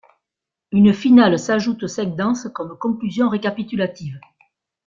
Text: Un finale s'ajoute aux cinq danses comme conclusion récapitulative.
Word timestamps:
Un 0.73 0.93
finale 0.93 1.37
s'ajoute 1.37 1.83
aux 1.83 1.87
cinq 1.87 2.15
danses 2.15 2.49
comme 2.55 2.75
conclusion 2.75 3.29
récapitulative. 3.29 4.19